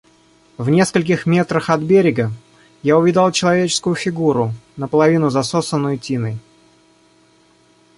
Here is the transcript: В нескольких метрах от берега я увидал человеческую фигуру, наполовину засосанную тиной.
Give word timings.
В 0.57 0.67
нескольких 0.71 1.27
метрах 1.27 1.69
от 1.69 1.81
берега 1.81 2.31
я 2.81 2.97
увидал 2.97 3.31
человеческую 3.31 3.93
фигуру, 3.95 4.51
наполовину 4.75 5.29
засосанную 5.29 5.99
тиной. 5.99 6.39